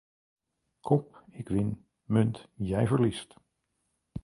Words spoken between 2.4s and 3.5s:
jij verliest...